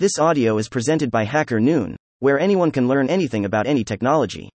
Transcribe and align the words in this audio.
This 0.00 0.18
audio 0.18 0.56
is 0.56 0.70
presented 0.70 1.10
by 1.10 1.26
HackerNoon, 1.26 1.94
where 2.20 2.40
anyone 2.40 2.70
can 2.70 2.88
learn 2.88 3.10
anything 3.10 3.44
about 3.44 3.66
any 3.66 3.84
technology. 3.84 4.48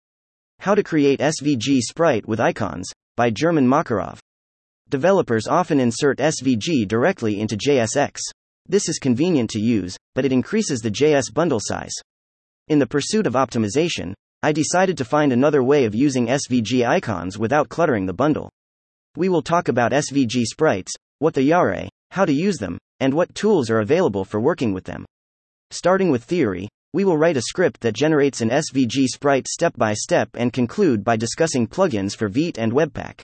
How 0.59 0.73
to 0.73 0.81
create 0.81 1.19
SVG 1.19 1.81
sprite 1.81 2.25
with 2.25 2.39
icons, 2.39 2.89
by 3.17 3.29
German 3.29 3.67
Makarov. 3.67 4.19
Developers 4.87 5.45
often 5.45 5.81
insert 5.81 6.19
SVG 6.19 6.87
directly 6.87 7.41
into 7.41 7.57
JSX. 7.57 8.21
This 8.69 8.87
is 8.87 8.99
convenient 8.99 9.49
to 9.49 9.59
use, 9.59 9.97
but 10.15 10.23
it 10.23 10.31
increases 10.31 10.79
the 10.79 10.89
JS 10.89 11.33
bundle 11.33 11.59
size. 11.61 11.91
In 12.69 12.79
the 12.79 12.87
pursuit 12.87 13.27
of 13.27 13.33
optimization, 13.33 14.13
I 14.43 14.53
decided 14.53 14.97
to 14.99 15.03
find 15.03 15.33
another 15.33 15.61
way 15.61 15.83
of 15.83 15.93
using 15.93 16.27
SVG 16.27 16.87
icons 16.87 17.37
without 17.37 17.67
cluttering 17.67 18.05
the 18.05 18.13
bundle. 18.13 18.49
We 19.17 19.27
will 19.27 19.41
talk 19.41 19.67
about 19.67 19.91
SVG 19.91 20.45
sprites, 20.45 20.93
what 21.19 21.33
they 21.33 21.51
are, 21.51 21.75
how 22.11 22.23
to 22.23 22.31
use 22.31 22.59
them, 22.59 22.77
and 23.01 23.13
what 23.13 23.35
tools 23.35 23.69
are 23.69 23.81
available 23.81 24.23
for 24.23 24.39
working 24.39 24.73
with 24.73 24.85
them. 24.85 25.03
Starting 25.73 26.11
with 26.11 26.23
theory, 26.23 26.69
we 26.93 27.03
will 27.03 27.17
write 27.17 27.35
a 27.35 27.41
script 27.41 27.81
that 27.81 27.95
generates 27.95 28.41
an 28.41 28.51
SVG 28.51 29.07
sprite 29.07 29.47
step 29.47 29.73
by 29.75 29.91
step 29.91 30.29
and 30.35 30.53
conclude 30.53 31.03
by 31.03 31.15
discussing 31.15 31.65
plugins 31.65 32.15
for 32.15 32.29
Vite 32.29 32.59
and 32.59 32.71
Webpack. 32.71 33.21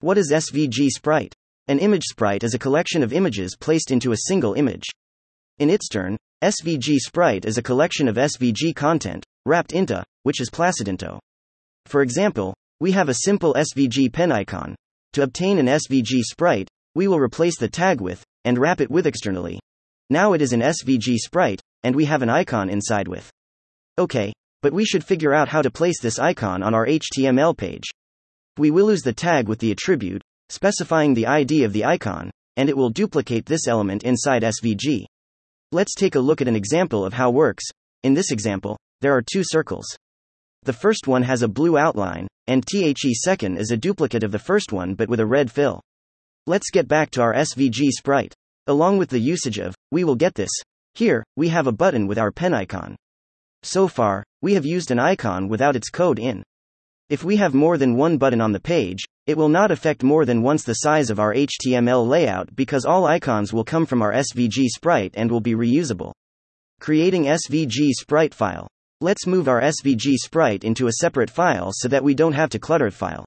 What 0.00 0.18
is 0.18 0.32
SVG 0.32 0.88
sprite? 0.88 1.32
An 1.68 1.78
image 1.78 2.02
sprite 2.02 2.42
is 2.42 2.54
a 2.54 2.58
collection 2.58 3.04
of 3.04 3.12
images 3.12 3.54
placed 3.54 3.92
into 3.92 4.10
a 4.10 4.16
single 4.26 4.54
image. 4.54 4.82
In 5.60 5.70
its 5.70 5.88
turn, 5.88 6.16
SVG 6.42 6.96
sprite 6.96 7.44
is 7.44 7.56
a 7.56 7.62
collection 7.62 8.08
of 8.08 8.16
SVG 8.16 8.74
content, 8.74 9.24
wrapped 9.44 9.72
into, 9.72 10.02
which 10.24 10.40
is 10.40 10.50
Placidinto. 10.50 11.20
For 11.84 12.02
example, 12.02 12.52
we 12.80 12.90
have 12.90 13.08
a 13.08 13.22
simple 13.22 13.54
SVG 13.54 14.12
pen 14.12 14.32
icon. 14.32 14.74
To 15.12 15.22
obtain 15.22 15.60
an 15.60 15.66
SVG 15.66 16.22
sprite, 16.22 16.68
we 16.96 17.06
will 17.06 17.20
replace 17.20 17.58
the 17.58 17.68
tag 17.68 18.00
with, 18.00 18.24
and 18.44 18.58
wrap 18.58 18.80
it 18.80 18.90
with 18.90 19.06
externally. 19.06 19.60
Now 20.10 20.32
it 20.32 20.42
is 20.42 20.52
an 20.52 20.60
SVG 20.60 21.16
sprite, 21.16 21.60
and 21.86 21.94
we 21.94 22.04
have 22.04 22.20
an 22.20 22.28
icon 22.28 22.68
inside 22.68 23.06
with. 23.06 23.30
Okay, 23.96 24.32
but 24.60 24.72
we 24.72 24.84
should 24.84 25.04
figure 25.04 25.32
out 25.32 25.48
how 25.48 25.62
to 25.62 25.70
place 25.70 26.00
this 26.00 26.18
icon 26.18 26.60
on 26.64 26.74
our 26.74 26.84
HTML 26.84 27.56
page. 27.56 27.84
We 28.58 28.72
will 28.72 28.90
use 28.90 29.02
the 29.02 29.12
tag 29.12 29.46
with 29.46 29.60
the 29.60 29.70
attribute, 29.70 30.20
specifying 30.48 31.14
the 31.14 31.28
ID 31.28 31.62
of 31.62 31.72
the 31.72 31.84
icon, 31.84 32.32
and 32.56 32.68
it 32.68 32.76
will 32.76 32.90
duplicate 32.90 33.46
this 33.46 33.68
element 33.68 34.02
inside 34.02 34.42
SVG. 34.42 35.04
Let's 35.70 35.94
take 35.94 36.16
a 36.16 36.20
look 36.20 36.40
at 36.40 36.48
an 36.48 36.56
example 36.56 37.04
of 37.04 37.12
how 37.12 37.30
works. 37.30 37.62
In 38.02 38.14
this 38.14 38.32
example, 38.32 38.76
there 39.00 39.16
are 39.16 39.22
two 39.22 39.44
circles. 39.44 39.86
The 40.64 40.72
first 40.72 41.06
one 41.06 41.22
has 41.22 41.42
a 41.42 41.48
blue 41.48 41.78
outline, 41.78 42.26
and 42.48 42.64
THE 42.64 43.14
second 43.14 43.58
is 43.58 43.70
a 43.70 43.76
duplicate 43.76 44.24
of 44.24 44.32
the 44.32 44.40
first 44.40 44.72
one 44.72 44.94
but 44.94 45.08
with 45.08 45.20
a 45.20 45.26
red 45.26 45.52
fill. 45.52 45.80
Let's 46.48 46.70
get 46.72 46.88
back 46.88 47.12
to 47.12 47.22
our 47.22 47.34
SVG 47.34 47.90
sprite. 47.90 48.34
Along 48.66 48.98
with 48.98 49.10
the 49.10 49.20
usage 49.20 49.60
of, 49.60 49.76
we 49.92 50.02
will 50.02 50.16
get 50.16 50.34
this. 50.34 50.50
Here, 50.96 51.22
we 51.36 51.50
have 51.50 51.66
a 51.66 51.72
button 51.72 52.06
with 52.06 52.18
our 52.18 52.32
pen 52.32 52.54
icon. 52.54 52.96
So 53.62 53.86
far, 53.86 54.24
we 54.40 54.54
have 54.54 54.64
used 54.64 54.90
an 54.90 54.98
icon 54.98 55.46
without 55.46 55.76
its 55.76 55.90
code 55.90 56.18
in. 56.18 56.42
If 57.10 57.22
we 57.22 57.36
have 57.36 57.52
more 57.52 57.76
than 57.76 57.98
one 57.98 58.16
button 58.16 58.40
on 58.40 58.52
the 58.52 58.60
page, 58.60 59.04
it 59.26 59.36
will 59.36 59.50
not 59.50 59.70
affect 59.70 60.02
more 60.02 60.24
than 60.24 60.40
once 60.40 60.64
the 60.64 60.72
size 60.72 61.10
of 61.10 61.20
our 61.20 61.34
HTML 61.34 62.08
layout 62.08 62.56
because 62.56 62.86
all 62.86 63.04
icons 63.04 63.52
will 63.52 63.62
come 63.62 63.84
from 63.84 64.00
our 64.00 64.14
SVG 64.14 64.68
sprite 64.68 65.12
and 65.18 65.30
will 65.30 65.42
be 65.42 65.54
reusable. 65.54 66.12
Creating 66.80 67.24
SVG 67.24 67.90
sprite 67.90 68.32
file. 68.32 68.66
Let's 69.02 69.26
move 69.26 69.48
our 69.48 69.60
SVG 69.60 70.14
sprite 70.14 70.64
into 70.64 70.86
a 70.86 70.92
separate 71.02 71.28
file 71.28 71.72
so 71.74 71.88
that 71.88 72.04
we 72.04 72.14
don't 72.14 72.32
have 72.32 72.48
to 72.48 72.58
clutter 72.58 72.88
the 72.88 72.96
file. 72.96 73.26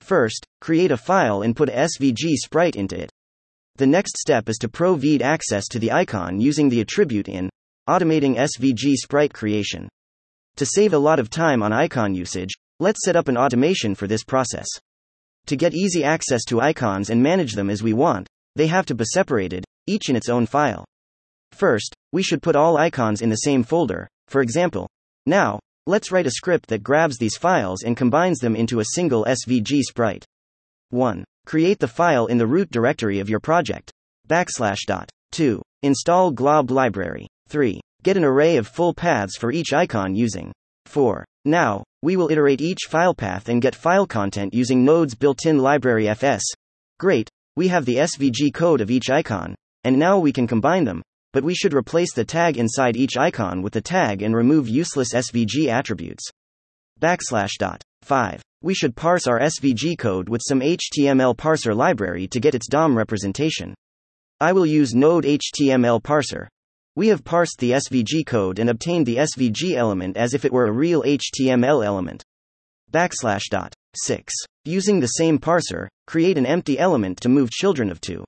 First, 0.00 0.44
create 0.60 0.90
a 0.90 0.96
file 0.96 1.42
and 1.42 1.54
put 1.54 1.68
SVG 1.68 2.34
sprite 2.34 2.74
into 2.74 3.00
it. 3.00 3.12
The 3.78 3.86
next 3.86 4.16
step 4.16 4.48
is 4.48 4.56
to 4.58 4.70
provide 4.70 5.20
access 5.20 5.68
to 5.68 5.78
the 5.78 5.92
icon 5.92 6.40
using 6.40 6.70
the 6.70 6.80
attribute 6.80 7.28
in 7.28 7.50
automating 7.86 8.36
SVG 8.36 8.94
sprite 8.94 9.34
creation. 9.34 9.86
To 10.56 10.64
save 10.64 10.94
a 10.94 10.98
lot 10.98 11.18
of 11.18 11.28
time 11.28 11.62
on 11.62 11.74
icon 11.74 12.14
usage, 12.14 12.54
let's 12.80 13.04
set 13.04 13.16
up 13.16 13.28
an 13.28 13.36
automation 13.36 13.94
for 13.94 14.06
this 14.06 14.24
process. 14.24 14.66
To 15.48 15.56
get 15.56 15.74
easy 15.74 16.02
access 16.02 16.42
to 16.46 16.62
icons 16.62 17.10
and 17.10 17.22
manage 17.22 17.52
them 17.52 17.68
as 17.68 17.82
we 17.82 17.92
want, 17.92 18.26
they 18.54 18.66
have 18.66 18.86
to 18.86 18.94
be 18.94 19.04
separated, 19.12 19.66
each 19.86 20.08
in 20.08 20.16
its 20.16 20.30
own 20.30 20.46
file. 20.46 20.86
First, 21.52 21.94
we 22.12 22.22
should 22.22 22.42
put 22.42 22.56
all 22.56 22.78
icons 22.78 23.20
in 23.20 23.28
the 23.28 23.36
same 23.36 23.62
folder, 23.62 24.08
for 24.28 24.40
example. 24.40 24.88
Now, 25.26 25.60
let's 25.86 26.10
write 26.10 26.26
a 26.26 26.30
script 26.30 26.68
that 26.68 26.82
grabs 26.82 27.18
these 27.18 27.36
files 27.36 27.82
and 27.82 27.94
combines 27.94 28.38
them 28.38 28.56
into 28.56 28.80
a 28.80 28.86
single 28.94 29.26
SVG 29.26 29.82
sprite. 29.82 30.24
1. 30.88 31.26
Create 31.46 31.78
the 31.78 31.86
file 31.86 32.26
in 32.26 32.38
the 32.38 32.46
root 32.46 32.72
directory 32.72 33.20
of 33.20 33.30
your 33.30 33.38
project. 33.38 33.92
Backslash 34.28 34.80
dot. 34.84 35.08
2. 35.30 35.62
Install 35.84 36.32
glob 36.32 36.72
library. 36.72 37.28
3. 37.48 37.80
Get 38.02 38.16
an 38.16 38.24
array 38.24 38.56
of 38.56 38.66
full 38.66 38.92
paths 38.92 39.36
for 39.36 39.52
each 39.52 39.72
icon 39.72 40.16
using 40.16 40.52
4. 40.86 41.24
Now, 41.44 41.84
we 42.02 42.16
will 42.16 42.32
iterate 42.32 42.60
each 42.60 42.88
file 42.88 43.14
path 43.14 43.48
and 43.48 43.62
get 43.62 43.76
file 43.76 44.08
content 44.08 44.54
using 44.54 44.84
Node's 44.84 45.14
built-in 45.14 45.58
library 45.58 46.08
fs. 46.12 46.42
Great, 46.98 47.28
we 47.54 47.68
have 47.68 47.84
the 47.84 47.96
SVG 47.96 48.52
code 48.52 48.80
of 48.80 48.90
each 48.90 49.08
icon, 49.08 49.54
and 49.84 49.96
now 49.96 50.18
we 50.18 50.32
can 50.32 50.48
combine 50.48 50.82
them, 50.82 51.00
but 51.32 51.44
we 51.44 51.54
should 51.54 51.74
replace 51.74 52.12
the 52.12 52.24
tag 52.24 52.56
inside 52.56 52.96
each 52.96 53.16
icon 53.16 53.62
with 53.62 53.72
the 53.72 53.80
tag 53.80 54.22
and 54.22 54.34
remove 54.34 54.68
useless 54.68 55.14
SVG 55.14 55.68
attributes. 55.68 56.28
Backslash 57.00 57.58
dot. 57.58 57.82
5. 58.02 58.40
We 58.62 58.72
should 58.72 58.96
parse 58.96 59.26
our 59.26 59.38
SVG 59.38 59.98
code 59.98 60.30
with 60.30 60.40
some 60.42 60.60
HTML 60.60 61.36
parser 61.36 61.76
library 61.76 62.26
to 62.28 62.40
get 62.40 62.54
its 62.54 62.68
DOM 62.68 62.96
representation. 62.96 63.74
I 64.40 64.52
will 64.54 64.64
use 64.64 64.94
Node 64.94 65.24
HTML 65.24 66.02
parser. 66.02 66.46
We 66.94 67.08
have 67.08 67.22
parsed 67.22 67.58
the 67.58 67.72
SVG 67.72 68.24
code 68.24 68.58
and 68.58 68.70
obtained 68.70 69.04
the 69.04 69.16
SVG 69.16 69.74
element 69.74 70.16
as 70.16 70.32
if 70.32 70.46
it 70.46 70.52
were 70.52 70.68
a 70.68 70.72
real 70.72 71.02
HTML 71.02 71.84
element. 71.84 72.22
Backslash 72.90 73.50
dot. 73.50 73.74
6. 73.94 74.32
Using 74.64 74.98
the 74.98 75.06
same 75.06 75.38
parser, 75.38 75.88
create 76.06 76.38
an 76.38 76.46
empty 76.46 76.78
element 76.78 77.20
to 77.20 77.28
move 77.28 77.50
children 77.50 77.90
of 77.90 78.00
2. 78.00 78.24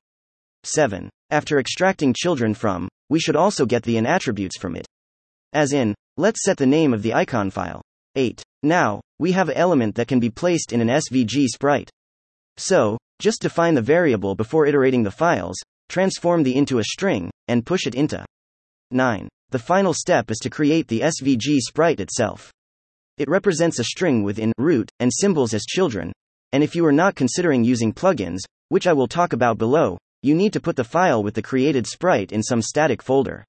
7. 0.65 1.09
After 1.31 1.59
extracting 1.59 2.12
children 2.12 2.53
from, 2.53 2.87
we 3.09 3.19
should 3.19 3.37
also 3.37 3.65
get 3.65 3.83
the 3.84 3.97
in 3.97 4.05
attributes 4.05 4.59
from 4.59 4.77
it. 4.77 4.87
As 5.55 5.73
in, 5.73 5.95
let's 6.19 6.45
set 6.45 6.59
the 6.59 6.67
name 6.67 6.93
of 6.93 7.03
the 7.03 7.15
icon 7.15 7.49
file. 7.49 7.81
8. 8.17 8.43
Now, 8.63 9.01
we 9.19 9.33
have 9.33 9.49
an 9.49 9.57
element 9.57 9.95
that 9.95 10.09
can 10.09 10.21
be 10.21 10.31
placed 10.31 10.73
in 10.73 10.81
an 10.81 10.89
SVG 10.89 11.47
sprite. 11.47 11.91
So, 12.57 12.99
just 13.19 13.43
define 13.43 13.75
the 13.75 13.83
variable 13.83 14.35
before 14.35 14.67
iterating 14.67 15.03
the 15.03 15.11
files, 15.11 15.57
transform 15.89 16.43
the 16.43 16.57
into 16.57 16.79
a 16.79 16.85
string, 16.85 17.31
and 17.49 17.67
push 17.67 17.87
it 17.87 17.95
into 17.95 18.25
9. 18.91 19.29
The 19.51 19.59
final 19.59 19.95
step 19.95 20.31
is 20.31 20.39
to 20.39 20.51
create 20.51 20.89
the 20.89 21.01
SVG 21.01 21.59
sprite 21.61 22.01
itself. 22.01 22.53
It 23.17 23.29
represents 23.29 23.79
a 23.79 23.85
string 23.85 24.23
within 24.23 24.53
root 24.59 24.91
and 25.01 25.11
symbols 25.13 25.55
as 25.55 25.65
children, 25.65 26.13
and 26.53 26.63
if 26.63 26.77
you 26.77 26.85
are 26.87 26.93
not 26.93 27.15
considering 27.15 27.65
using 27.65 27.93
plugins, 27.93 28.41
which 28.69 28.87
I 28.87 28.93
will 28.93 29.09
talk 29.09 29.33
about 29.33 29.59
below, 29.59 29.99
you 30.23 30.35
need 30.35 30.53
to 30.53 30.61
put 30.61 30.77
the 30.77 30.85
file 30.85 31.23
with 31.23 31.35
the 31.35 31.43
created 31.43 31.87
sprite 31.87 32.33
in 32.33 32.43
some 32.43 32.63
static 32.63 33.03
folder. 33.03 33.45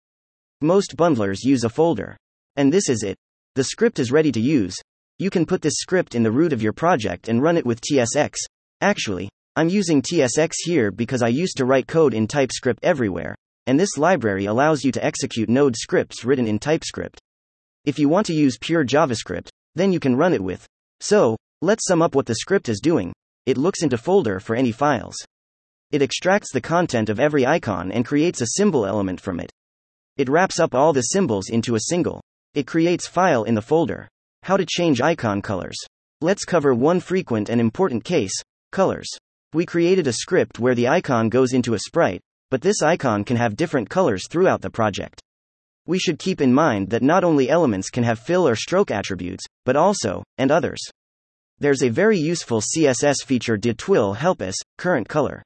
Most 0.61 0.95
bundlers 0.95 1.43
use 1.43 1.63
a 1.63 1.69
folder. 1.69 2.17
And 2.55 2.73
this 2.73 2.89
is 2.89 3.03
it. 3.03 3.15
The 3.55 3.63
script 3.63 3.99
is 3.99 4.11
ready 4.11 4.31
to 4.31 4.39
use. 4.39 4.75
You 5.17 5.29
can 5.29 5.45
put 5.45 5.61
this 5.61 5.77
script 5.77 6.15
in 6.15 6.23
the 6.23 6.31
root 6.31 6.53
of 6.53 6.61
your 6.61 6.71
project 6.71 7.27
and 7.27 7.41
run 7.41 7.57
it 7.57 7.65
with 7.65 7.81
TSX. 7.81 8.35
Actually, 8.81 9.29
I'm 9.55 9.69
using 9.69 10.01
TSX 10.01 10.51
here 10.63 10.91
because 10.91 11.21
I 11.21 11.27
used 11.27 11.57
to 11.57 11.65
write 11.65 11.87
code 11.87 12.13
in 12.13 12.27
TypeScript 12.27 12.79
everywhere, 12.83 13.35
and 13.65 13.79
this 13.79 13.97
library 13.97 14.45
allows 14.45 14.83
you 14.83 14.91
to 14.93 15.03
execute 15.03 15.49
Node 15.49 15.75
scripts 15.75 16.23
written 16.23 16.47
in 16.47 16.59
TypeScript. 16.59 17.19
If 17.85 17.97
you 17.97 18.07
want 18.07 18.27
to 18.27 18.33
use 18.33 18.57
pure 18.59 18.85
JavaScript, 18.85 19.49
then 19.75 19.91
you 19.91 19.99
can 19.99 20.15
run 20.15 20.33
it 20.33 20.43
with. 20.43 20.65
So, 21.01 21.35
let's 21.61 21.87
sum 21.87 22.01
up 22.01 22.15
what 22.15 22.27
the 22.27 22.35
script 22.35 22.69
is 22.69 22.79
doing. 22.79 23.11
It 23.45 23.57
looks 23.57 23.81
into 23.81 23.97
folder 23.97 24.39
for 24.39 24.55
any 24.55 24.71
files. 24.71 25.15
It 25.91 26.03
extracts 26.03 26.53
the 26.53 26.61
content 26.61 27.09
of 27.09 27.19
every 27.19 27.45
icon 27.47 27.91
and 27.91 28.05
creates 28.05 28.41
a 28.41 28.55
symbol 28.57 28.85
element 28.85 29.19
from 29.19 29.39
it. 29.39 29.51
It 30.17 30.29
wraps 30.29 30.59
up 30.59 30.75
all 30.75 30.93
the 30.93 31.01
symbols 31.01 31.49
into 31.49 31.75
a 31.75 31.81
single. 31.89 32.21
It 32.55 32.65
creates 32.65 33.07
file 33.07 33.43
in 33.43 33.53
the 33.53 33.61
folder. 33.61 34.07
How 34.41 34.57
to 34.57 34.65
change 34.65 35.01
icon 35.01 35.39
colors. 35.41 35.77
Let's 36.19 36.45
cover 36.45 36.73
one 36.73 36.99
frequent 36.99 37.47
and 37.47 37.61
important 37.61 38.03
case 38.03 38.33
colors. 38.71 39.07
We 39.53 39.67
created 39.67 40.07
a 40.07 40.13
script 40.13 40.57
where 40.57 40.73
the 40.73 40.87
icon 40.87 41.29
goes 41.29 41.53
into 41.53 41.75
a 41.75 41.79
sprite, 41.79 42.21
but 42.49 42.61
this 42.61 42.81
icon 42.81 43.23
can 43.23 43.37
have 43.37 43.55
different 43.55 43.89
colors 43.89 44.27
throughout 44.27 44.61
the 44.61 44.69
project. 44.71 45.21
We 45.85 45.99
should 45.99 46.17
keep 46.17 46.41
in 46.41 46.51
mind 46.51 46.89
that 46.89 47.03
not 47.03 47.23
only 47.23 47.51
elements 47.51 47.91
can 47.91 48.03
have 48.03 48.17
fill 48.17 48.47
or 48.47 48.55
stroke 48.55 48.89
attributes, 48.89 49.45
but 49.63 49.75
also, 49.75 50.23
and 50.39 50.49
others. 50.51 50.79
There's 51.59 51.83
a 51.83 51.89
very 51.89 52.17
useful 52.17 52.61
CSS 52.61 53.17
feature 53.25 53.57
did 53.57 53.77
twill 53.77 54.13
help 54.13 54.41
us, 54.41 54.55
current 54.79 55.07
color. 55.07 55.43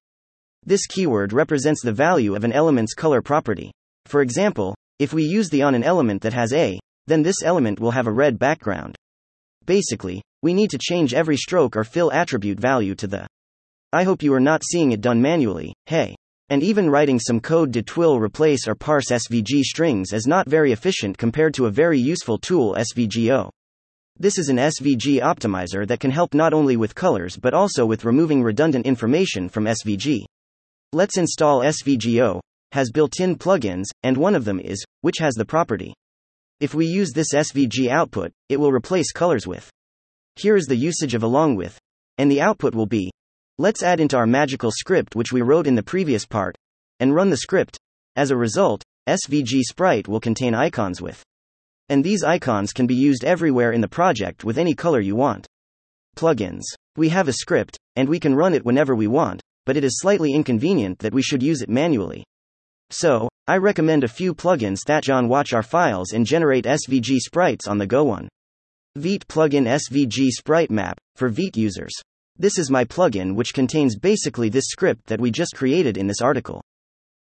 This 0.66 0.88
keyword 0.88 1.34
represents 1.34 1.82
the 1.82 1.92
value 1.92 2.34
of 2.36 2.46
an 2.46 2.54
element's 2.54 2.94
color 2.94 3.22
property. 3.22 3.72
For 4.06 4.22
example, 4.22 4.74
if 5.00 5.12
we 5.12 5.24
use 5.24 5.50
the 5.50 5.64
on 5.64 5.76
an 5.76 5.84
element 5.84 6.22
that 6.22 6.34
has 6.34 6.54
a, 6.54 6.80
then 7.08 7.24
this 7.24 7.44
element 7.44 7.80
will 7.80 7.92
have 7.92 8.08
a 8.08 8.12
red 8.12 8.40
background. 8.40 8.96
Basically, 9.66 10.22
we 10.42 10.54
need 10.54 10.70
to 10.72 10.78
change 10.78 11.14
every 11.14 11.38
stroke 11.38 11.76
or 11.76 11.84
fill 11.84 12.12
attribute 12.12 12.60
value 12.60 12.96
to 12.96 13.08
the. 13.08 13.28
I 13.92 14.04
hope 14.04 14.24
you 14.24 14.34
are 14.34 14.40
not 14.40 14.64
seeing 14.64 14.92
it 14.92 15.02
done 15.02 15.22
manually, 15.22 15.74
hey. 15.86 16.16
And 16.50 16.62
even 16.62 16.90
writing 16.90 17.20
some 17.20 17.40
code 17.40 17.72
to 17.74 17.82
twill 17.82 18.20
replace 18.20 18.68
or 18.68 18.76
parse 18.76 19.10
SVG 19.10 19.62
strings 19.62 20.14
is 20.14 20.28
not 20.28 20.50
very 20.50 20.72
efficient 20.72 21.18
compared 21.18 21.54
to 21.54 21.68
a 21.68 21.72
very 21.72 21.98
useful 21.98 22.38
tool 22.38 22.76
SVGO. 22.76 23.50
This 24.20 24.38
is 24.38 24.50
an 24.50 24.58
SVG 24.58 25.22
optimizer 25.22 25.88
that 25.88 26.00
can 26.00 26.12
help 26.12 26.34
not 26.34 26.54
only 26.54 26.76
with 26.76 26.94
colors 26.94 27.38
but 27.38 27.54
also 27.54 27.86
with 27.86 28.06
removing 28.06 28.44
redundant 28.44 28.86
information 28.86 29.50
from 29.50 29.66
SVG. 29.66 30.26
Let's 30.92 31.18
install 31.18 31.62
SVGO, 31.62 32.40
has 32.74 32.92
built-in 32.92 33.38
plugins, 33.38 33.86
and 34.04 34.18
one 34.18 34.36
of 34.36 34.46
them 34.46 34.60
is, 34.60 34.84
which 35.02 35.18
has 35.20 35.34
the 35.34 35.46
property. 35.46 35.94
If 36.64 36.74
we 36.74 36.86
use 36.86 37.12
this 37.12 37.34
SVG 37.34 37.90
output, 37.90 38.32
it 38.48 38.58
will 38.58 38.72
replace 38.72 39.12
colors 39.12 39.46
with. 39.46 39.70
Here 40.38 40.56
is 40.56 40.66
the 40.66 40.78
usage 40.78 41.14
of 41.14 41.22
along 41.22 41.58
with, 41.58 41.78
and 42.18 42.32
the 42.32 42.40
output 42.40 42.74
will 42.74 42.86
be. 42.86 43.12
Let's 43.58 43.84
add 43.84 44.00
into 44.00 44.16
our 44.16 44.26
magical 44.26 44.72
script 44.72 45.14
which 45.14 45.34
we 45.34 45.42
wrote 45.42 45.68
in 45.68 45.76
the 45.76 45.84
previous 45.84 46.26
part, 46.26 46.56
and 47.02 47.14
run 47.14 47.30
the 47.30 47.36
script. 47.36 47.78
As 48.16 48.32
a 48.32 48.38
result, 48.38 48.82
SVG 49.10 49.60
Sprite 49.64 50.08
will 50.08 50.22
contain 50.22 50.56
icons 50.56 51.02
with. 51.02 51.22
And 51.90 52.02
these 52.02 52.24
icons 52.24 52.72
can 52.72 52.88
be 52.88 52.96
used 52.96 53.26
everywhere 53.26 53.74
in 53.74 53.82
the 53.82 53.90
project 53.90 54.46
with 54.46 54.58
any 54.58 54.74
color 54.74 55.02
you 55.02 55.18
want. 55.18 55.46
Plugins. 56.16 56.64
We 56.96 57.10
have 57.10 57.28
a 57.28 57.34
script, 57.34 57.78
and 57.98 58.08
we 58.08 58.22
can 58.22 58.36
run 58.36 58.54
it 58.54 58.64
whenever 58.64 58.96
we 58.96 59.08
want, 59.08 59.42
but 59.66 59.76
it 59.76 59.84
is 59.84 60.00
slightly 60.00 60.34
inconvenient 60.34 61.00
that 61.00 61.14
we 61.14 61.24
should 61.24 61.44
use 61.44 61.62
it 61.62 61.68
manually. 61.68 62.24
So, 62.94 63.28
I 63.48 63.58
recommend 63.58 64.04
a 64.04 64.08
few 64.08 64.36
plugins 64.36 64.82
that 64.86 65.04
John 65.04 65.28
watch 65.28 65.52
our 65.52 65.64
files 65.64 66.12
and 66.14 66.28
generate 66.28 66.66
SVG 66.66 67.18
sprites 67.18 67.68
on 67.68 67.80
the 67.80 67.88
go 67.88 68.04
one. 68.04 68.30
Vite 68.96 69.28
plugin 69.28 69.66
SVG 69.66 70.30
sprite 70.30 70.70
map 70.70 71.00
for 71.16 71.30
Vite 71.30 71.58
users. 71.58 71.92
This 72.38 72.60
is 72.60 72.70
my 72.70 72.86
plugin 72.86 73.34
which 73.34 73.56
contains 73.56 73.98
basically 73.98 74.48
this 74.48 74.66
script 74.68 75.08
that 75.08 75.20
we 75.20 75.32
just 75.32 75.56
created 75.56 75.98
in 75.98 76.06
this 76.06 76.22
article. 76.22 76.62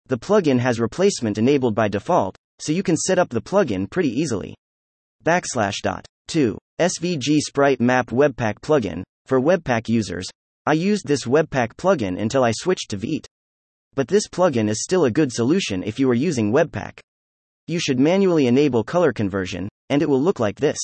The 0.08 0.18
plugin 0.18 0.58
has 0.58 0.78
replacement 0.78 1.38
enabled 1.38 1.74
by 1.74 1.88
default, 1.88 2.36
so 2.60 2.70
you 2.72 2.82
can 2.82 2.98
set 2.98 3.18
up 3.18 3.30
the 3.30 3.40
plugin 3.40 3.88
pretty 3.88 4.10
easily. 4.10 4.54
Backslash 5.24 5.80
dot 5.82 6.04
2. 6.28 6.58
SVG 6.82 7.38
Sprite 7.38 7.80
Map 7.80 8.08
Webpack 8.08 8.60
plugin 8.60 9.02
for 9.24 9.40
Webpack 9.40 9.88
users. 9.88 10.28
I 10.66 10.74
used 10.74 11.08
this 11.08 11.24
Webpack 11.24 11.76
plugin 11.76 12.20
until 12.20 12.44
I 12.44 12.52
switched 12.52 12.90
to 12.90 12.98
Vite. 12.98 13.26
But 13.94 14.08
this 14.08 14.26
plugin 14.28 14.68
is 14.68 14.82
still 14.82 15.04
a 15.04 15.10
good 15.10 15.30
solution 15.30 15.82
if 15.82 15.98
you 15.98 16.08
are 16.10 16.14
using 16.14 16.52
Webpack. 16.52 17.00
You 17.66 17.78
should 17.78 18.00
manually 18.00 18.46
enable 18.46 18.84
color 18.84 19.12
conversion, 19.12 19.68
and 19.90 20.00
it 20.00 20.08
will 20.08 20.20
look 20.20 20.40
like 20.40 20.56
this. 20.56 20.78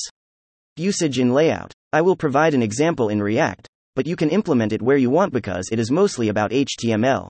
Usage 0.77 1.19
in 1.19 1.33
layout. 1.33 1.73
I 1.91 2.01
will 2.01 2.15
provide 2.15 2.53
an 2.53 2.61
example 2.61 3.09
in 3.09 3.21
React, 3.21 3.67
but 3.95 4.05
you 4.05 4.15
can 4.15 4.29
implement 4.29 4.73
it 4.73 4.81
where 4.81 4.97
you 4.97 5.09
want 5.09 5.33
because 5.33 5.69
it 5.71 5.79
is 5.79 5.91
mostly 5.91 6.29
about 6.29 6.51
HTML. 6.51 7.27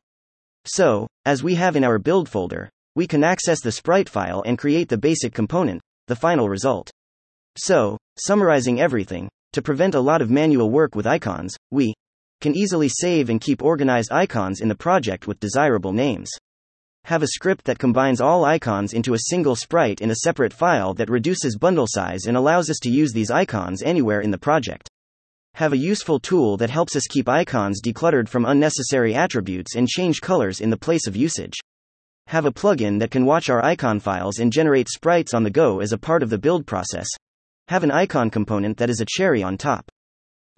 So, 0.66 1.08
as 1.26 1.42
we 1.44 1.56
have 1.56 1.76
in 1.76 1.86
our 1.86 1.98
build 1.98 2.28
folder, 2.28 2.70
we 2.96 3.08
can 3.08 3.24
access 3.24 3.62
the 3.62 3.72
sprite 3.72 4.10
file 4.10 4.44
and 4.46 4.58
create 4.58 4.90
the 4.90 4.98
basic 4.98 5.34
component, 5.34 5.82
the 6.08 6.16
final 6.16 6.50
result. 6.50 6.92
So, 7.58 7.98
summarizing 8.18 8.82
everything, 8.82 9.30
to 9.54 9.62
prevent 9.62 9.96
a 9.96 10.00
lot 10.00 10.22
of 10.22 10.30
manual 10.30 10.70
work 10.70 10.94
with 10.94 11.08
icons, 11.08 11.56
we 11.72 11.94
can 12.42 12.56
easily 12.56 12.88
save 12.88 13.30
and 13.30 13.42
keep 13.42 13.62
organized 13.62 14.12
icons 14.12 14.62
in 14.62 14.68
the 14.68 14.76
project 14.76 15.28
with 15.28 15.40
desirable 15.40 15.94
names. 15.94 16.30
Have 17.06 17.24
a 17.24 17.28
script 17.28 17.66
that 17.66 17.80
combines 17.80 18.22
all 18.22 18.46
icons 18.46 18.94
into 18.94 19.14
a 19.14 19.26
single 19.30 19.56
sprite 19.56 20.02
in 20.02 20.12
a 20.12 20.18
separate 20.24 20.54
file 20.54 20.94
that 20.94 21.10
reduces 21.10 21.58
bundle 21.58 21.88
size 21.88 22.26
and 22.26 22.38
allows 22.38 22.70
us 22.70 22.78
to 22.84 22.90
use 22.90 23.12
these 23.14 23.32
icons 23.32 23.82
anywhere 23.82 24.22
in 24.22 24.32
the 24.32 24.38
project. 24.38 24.90
Have 25.56 25.74
a 25.74 25.78
useful 25.78 26.20
tool 26.20 26.56
that 26.58 26.70
helps 26.70 26.96
us 26.96 27.08
keep 27.08 27.28
icons 27.28 27.82
decluttered 27.82 28.30
from 28.30 28.46
unnecessary 28.46 29.16
attributes 29.16 29.76
and 29.76 29.88
change 29.88 30.22
colors 30.22 30.62
in 30.62 30.70
the 30.70 30.78
place 30.78 31.08
of 31.08 31.16
usage. 31.16 31.58
Have 32.28 32.46
a 32.46 32.52
plugin 32.52 33.00
that 33.00 33.12
can 33.12 33.26
watch 33.26 33.50
our 33.50 33.66
icon 33.66 34.00
files 34.00 34.38
and 34.38 34.54
generate 34.54 34.88
sprites 34.88 35.34
on 35.34 35.44
the 35.44 35.50
go 35.50 35.80
as 35.80 35.92
a 35.92 35.98
part 35.98 36.22
of 36.22 36.30
the 36.30 36.38
build 36.38 36.68
process. 36.68 37.08
Have 37.70 37.84
an 37.84 37.92
icon 37.92 38.30
component 38.30 38.78
that 38.78 38.90
is 38.90 39.02
a 39.02 39.06
cherry 39.06 39.42
on 39.42 39.58
top. 39.58 39.90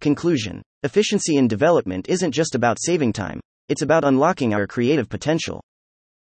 Conclusion 0.02 0.62
Efficiency 0.84 1.38
in 1.38 1.48
development 1.48 2.10
isn't 2.10 2.32
just 2.32 2.56
about 2.56 2.82
saving 2.82 3.14
time, 3.14 3.40
it's 3.70 3.84
about 3.84 4.04
unlocking 4.04 4.52
our 4.52 4.66
creative 4.66 5.08
potential. 5.08 5.62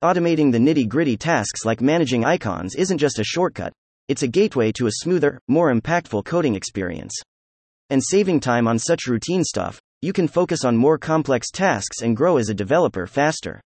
Automating 0.02 0.50
the 0.50 0.58
nitty 0.58 0.88
gritty 0.88 1.14
tasks 1.14 1.66
like 1.66 1.82
managing 1.82 2.24
icons 2.24 2.74
isn't 2.74 2.96
just 2.96 3.18
a 3.18 3.24
shortcut, 3.24 3.74
it's 4.08 4.22
a 4.22 4.28
gateway 4.28 4.72
to 4.72 4.86
a 4.86 4.92
smoother, 4.92 5.38
more 5.46 5.74
impactful 5.74 6.24
coding 6.24 6.54
experience. 6.54 7.12
And 7.90 8.02
saving 8.02 8.40
time 8.40 8.66
on 8.66 8.78
such 8.78 9.06
routine 9.06 9.44
stuff, 9.44 9.78
you 10.00 10.14
can 10.14 10.26
focus 10.26 10.64
on 10.64 10.74
more 10.74 10.96
complex 10.96 11.50
tasks 11.50 12.00
and 12.00 12.16
grow 12.16 12.38
as 12.38 12.48
a 12.48 12.54
developer 12.54 13.06
faster. 13.06 13.60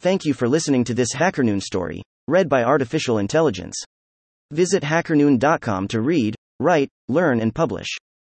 Thank 0.00 0.26
you 0.26 0.34
for 0.34 0.46
listening 0.46 0.84
to 0.84 0.94
this 0.94 1.14
HackerNoon 1.14 1.62
story, 1.62 2.02
read 2.26 2.50
by 2.50 2.64
Artificial 2.64 3.16
Intelligence. 3.16 3.82
Visit 4.50 4.82
hackerNoon.com 4.82 5.88
to 5.88 6.02
read, 6.02 6.34
write, 6.60 6.90
learn, 7.08 7.40
and 7.40 7.54
publish. 7.54 7.88